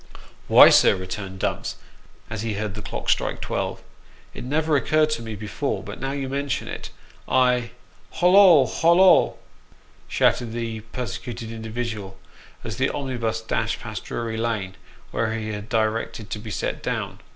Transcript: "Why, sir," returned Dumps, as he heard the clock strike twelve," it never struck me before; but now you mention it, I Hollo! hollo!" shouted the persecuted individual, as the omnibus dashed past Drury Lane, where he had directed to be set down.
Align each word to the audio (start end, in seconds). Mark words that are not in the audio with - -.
"Why, 0.47 0.69
sir," 0.71 0.95
returned 0.95 1.37
Dumps, 1.37 1.75
as 2.27 2.41
he 2.41 2.55
heard 2.55 2.73
the 2.73 2.81
clock 2.81 3.07
strike 3.07 3.39
twelve," 3.39 3.83
it 4.33 4.43
never 4.43 4.83
struck 4.83 5.19
me 5.19 5.35
before; 5.35 5.83
but 5.83 5.99
now 5.99 6.11
you 6.11 6.27
mention 6.27 6.67
it, 6.67 6.89
I 7.27 7.69
Hollo! 8.13 8.65
hollo!" 8.65 9.37
shouted 10.07 10.53
the 10.53 10.79
persecuted 10.91 11.51
individual, 11.51 12.17
as 12.63 12.77
the 12.77 12.89
omnibus 12.89 13.41
dashed 13.41 13.79
past 13.79 14.03
Drury 14.05 14.37
Lane, 14.37 14.73
where 15.11 15.33
he 15.37 15.49
had 15.49 15.69
directed 15.69 16.31
to 16.31 16.39
be 16.39 16.49
set 16.49 16.81
down. 16.81 17.19